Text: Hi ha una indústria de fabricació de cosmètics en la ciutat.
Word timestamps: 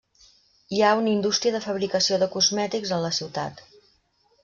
Hi 0.77 0.81
ha 0.87 0.93
una 1.01 1.11
indústria 1.17 1.53
de 1.57 1.63
fabricació 1.67 2.21
de 2.25 2.31
cosmètics 2.39 2.97
en 2.99 3.07
la 3.07 3.15
ciutat. 3.23 3.67